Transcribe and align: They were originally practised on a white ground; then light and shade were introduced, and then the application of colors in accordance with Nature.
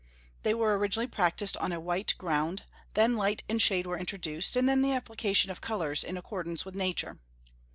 They 0.41 0.55
were 0.55 0.79
originally 0.79 1.05
practised 1.05 1.55
on 1.57 1.71
a 1.71 1.79
white 1.79 2.15
ground; 2.17 2.63
then 2.95 3.15
light 3.15 3.43
and 3.47 3.61
shade 3.61 3.85
were 3.85 3.99
introduced, 3.99 4.55
and 4.55 4.67
then 4.67 4.81
the 4.81 4.93
application 4.93 5.51
of 5.51 5.61
colors 5.61 6.03
in 6.03 6.17
accordance 6.17 6.65
with 6.65 6.73
Nature. 6.73 7.19